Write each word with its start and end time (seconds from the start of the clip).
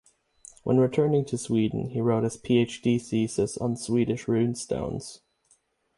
When 0.63 0.79
returning 0.79 1.25
to 1.25 1.37
Sweden 1.37 1.89
he 1.91 2.01
wrote 2.01 2.23
his 2.23 2.35
PhD 2.35 2.99
thesis 2.99 3.55
on 3.59 3.75
Swedish 3.77 4.25
runestones. 4.25 5.19